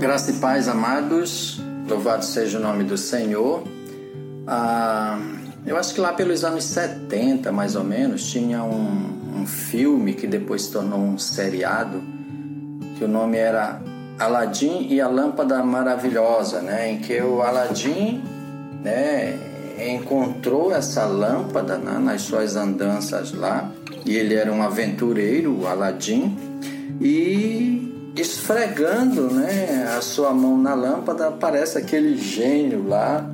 [0.00, 1.60] Graça e paz, amados.
[1.86, 3.62] Louvado seja o nome do Senhor.
[4.46, 5.20] Ah,
[5.66, 10.26] eu acho que lá pelos anos 70, mais ou menos, tinha um, um filme que
[10.26, 12.02] depois se tornou um seriado,
[12.96, 13.82] que o nome era
[14.18, 16.92] Aladim e a Lâmpada Maravilhosa, né?
[16.92, 18.22] em que o Aladim
[18.82, 19.38] né,
[19.86, 23.70] encontrou essa lâmpada né, nas suas andanças lá,
[24.06, 26.38] e ele era um aventureiro, o Aladim,
[26.98, 27.89] e
[28.50, 33.30] esfregando né, a sua mão na lâmpada, aparece aquele gênio lá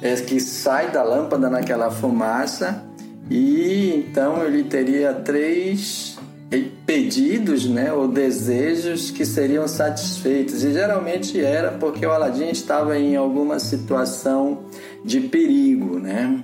[0.00, 2.84] é, que sai da lâmpada naquela fumaça
[3.28, 6.16] e então ele teria três
[6.86, 13.16] pedidos né, ou desejos que seriam satisfeitos e geralmente era porque o Aladim estava em
[13.16, 14.60] alguma situação
[15.04, 16.40] de perigo, né?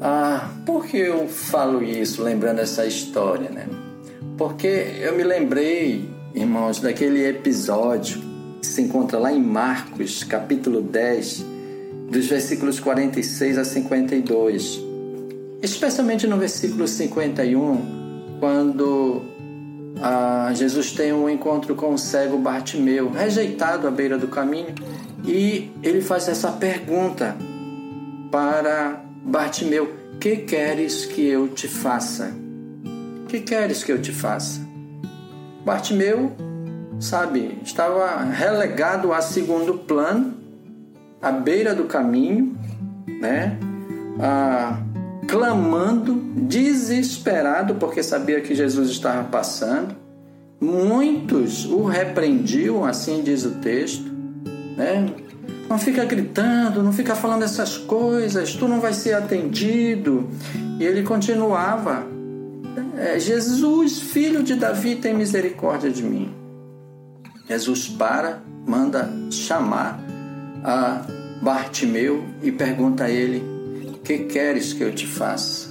[0.00, 3.68] Ah, por que eu falo isso lembrando essa história, né?
[4.36, 8.20] Porque eu me lembrei irmãos, daquele episódio
[8.60, 11.44] que se encontra lá em Marcos, capítulo 10,
[12.10, 14.80] dos versículos 46 a 52.
[15.60, 19.22] Especialmente no versículo 51, quando
[20.00, 24.74] ah, Jesus tem um encontro com o cego Bartimeu, rejeitado à beira do caminho,
[25.24, 27.36] e ele faz essa pergunta
[28.30, 32.32] para Bartimeu: Que queres que eu te faça?
[33.28, 34.71] Que queres que eu te faça?
[35.64, 36.32] Bartimeu,
[36.98, 40.34] sabe, estava relegado a segundo plano,
[41.20, 42.56] à beira do caminho,
[43.20, 43.58] né?
[45.28, 49.94] Clamando, desesperado, porque sabia que Jesus estava passando.
[50.60, 54.10] Muitos o repreendiam, assim diz o texto,
[54.76, 55.06] né?
[55.68, 60.28] Não fica gritando, não fica falando essas coisas, tu não vai ser atendido.
[60.78, 62.06] E ele continuava
[62.96, 66.32] é, Jesus, filho de Davi, tem misericórdia de mim.
[67.48, 70.00] Jesus para, manda chamar
[70.64, 71.04] a
[71.42, 73.42] Bartimeu e pergunta a ele:
[74.04, 75.68] Que queres que eu te faça?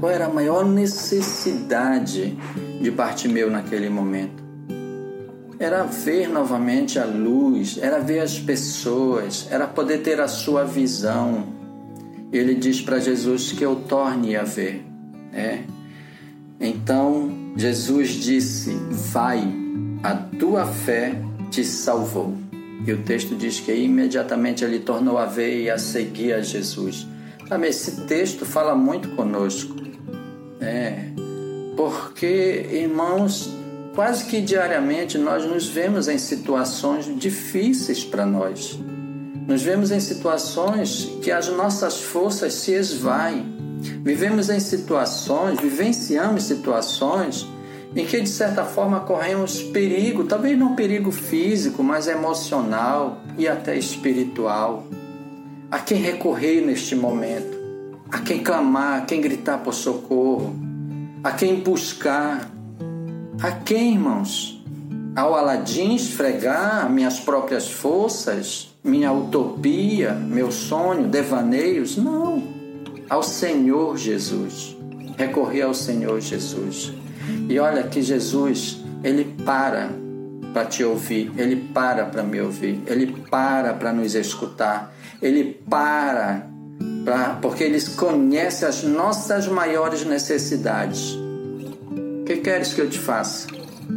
[0.00, 2.36] Qual era a maior necessidade
[2.80, 4.42] de Bartimeu naquele momento?
[5.58, 11.46] Era ver novamente a luz, era ver as pessoas, era poder ter a sua visão.
[12.32, 14.84] Ele diz para Jesus que eu torne a ver.
[15.32, 15.60] É,
[16.62, 18.70] então Jesus disse:
[19.12, 19.42] Vai,
[20.02, 22.34] a tua fé te salvou.
[22.86, 27.06] E o texto diz que imediatamente ele tornou a ver e a seguir a Jesus.
[27.48, 29.76] Sabe, esse texto fala muito conosco.
[30.60, 31.10] É,
[31.76, 33.50] porque, irmãos,
[33.94, 38.78] quase que diariamente nós nos vemos em situações difíceis para nós.
[39.46, 43.61] Nos vemos em situações que as nossas forças se esvaem
[44.04, 47.46] Vivemos em situações, vivenciamos situações
[47.94, 53.76] em que de certa forma corremos perigo, talvez não perigo físico, mas emocional e até
[53.76, 54.86] espiritual.
[55.70, 57.58] A quem recorrer neste momento,
[58.10, 60.54] a quem clamar, a quem gritar por socorro,
[61.22, 62.50] a quem buscar,
[63.42, 64.58] a quem, irmãos?
[65.14, 71.98] Ao Aladim esfregar minhas próprias forças, minha utopia, meu sonho, devaneios?
[71.98, 72.61] Não
[73.08, 74.76] ao Senhor Jesus.
[75.16, 76.92] Recorrer ao Senhor Jesus.
[77.48, 79.90] E olha que Jesus, ele para
[80.52, 86.46] para te ouvir, ele para para me ouvir, ele para para nos escutar, ele para
[87.04, 91.14] pra, porque ele conhece as nossas maiores necessidades.
[92.20, 93.48] O que queres que eu te faça?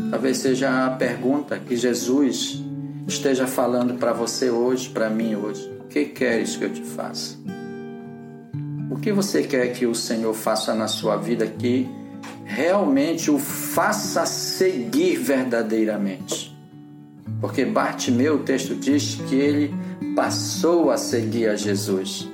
[0.09, 2.63] Talvez seja a pergunta que Jesus
[3.07, 5.71] esteja falando para você hoje, para mim hoje.
[5.81, 7.37] O que queres que eu te faça?
[8.95, 11.85] O que você quer que o Senhor faça na sua vida que
[12.45, 16.57] realmente o faça seguir verdadeiramente?
[17.41, 19.75] Porque Bartimeu, o texto diz que ele
[20.15, 22.29] passou a seguir a Jesus.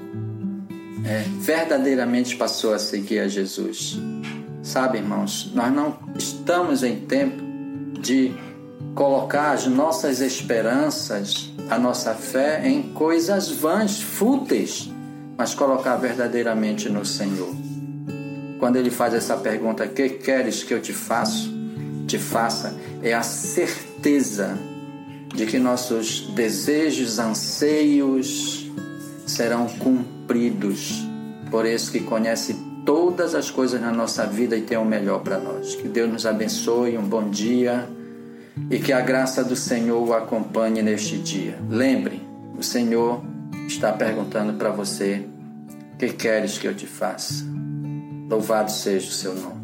[1.04, 4.00] É, verdadeiramente passou a seguir a Jesus.
[4.62, 7.42] Sabe, irmãos, nós não estamos em tempo
[8.00, 8.32] de
[8.94, 14.92] colocar as nossas esperanças, a nossa fé em coisas vãs, fúteis
[15.42, 17.52] mas colocar verdadeiramente no Senhor.
[18.60, 21.52] Quando ele faz essa pergunta, que queres que eu te faço?
[22.06, 24.56] Te faça, é a certeza
[25.34, 28.72] de que nossos desejos, anseios
[29.26, 31.04] serão cumpridos
[31.50, 32.56] por esse que conhece
[32.86, 35.74] todas as coisas na nossa vida e tem o melhor para nós.
[35.74, 37.90] Que Deus nos abençoe, um bom dia
[38.70, 41.58] e que a graça do Senhor o acompanhe neste dia.
[41.68, 42.22] Lembre,
[42.56, 43.24] o Senhor
[43.72, 45.26] está perguntando para você:
[45.98, 47.46] que queres que eu te faça?
[48.30, 49.61] Louvado seja o seu nome.